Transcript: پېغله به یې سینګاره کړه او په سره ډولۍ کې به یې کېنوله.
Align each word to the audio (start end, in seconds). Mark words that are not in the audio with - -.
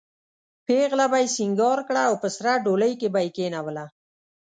پېغله 0.65 1.05
به 1.11 1.17
یې 1.23 1.27
سینګاره 1.35 1.83
کړه 1.87 2.01
او 2.09 2.15
په 2.21 2.27
سره 2.35 2.51
ډولۍ 2.65 2.93
کې 2.99 3.07
به 3.13 3.19
یې 3.25 3.29
کېنوله. 3.37 3.85